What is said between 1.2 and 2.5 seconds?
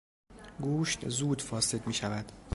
فاسد میشود.